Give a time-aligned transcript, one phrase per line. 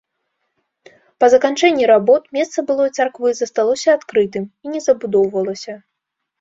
[1.23, 5.81] Па заканчэнні работ месца былой царквы засталося адкрытым і не забудоўвалася.